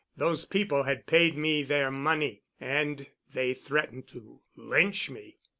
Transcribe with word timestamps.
Those 0.17 0.45
people 0.45 0.81
had 0.81 1.05
paid 1.05 1.37
me 1.37 1.61
their 1.61 1.91
money, 1.91 2.41
and 2.59 3.05
they 3.31 3.53
threatened 3.53 4.07
to 4.07 4.39
lynch 4.55 5.11
me. 5.11 5.37